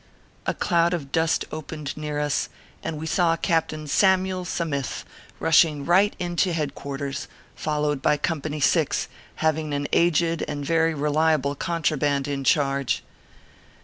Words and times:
A 0.47 0.55
cloud 0.55 0.95
of 0.95 1.11
dust 1.11 1.45
opened 1.51 1.95
near 1.95 2.17
us, 2.19 2.49
and 2.81 2.97
we 2.97 3.05
saw 3.05 3.35
Cap 3.37 3.67
tain 3.67 3.85
Samyule 3.85 4.47
Sa 4.47 4.65
mith 4.65 5.05
rushing 5.39 5.85
right 5.85 6.15
into 6.17 6.53
head 6.53 6.73
quarters, 6.73 7.27
followed 7.53 8.01
by 8.01 8.17
Company 8.17 8.61
6, 8.61 9.07
having 9.35 9.75
an 9.75 9.87
aged 9.93 10.43
and 10.47 10.65
very 10.65 10.95
reliable 10.95 11.53
contraband 11.53 12.27
in 12.27 12.43
charge. 12.43 13.03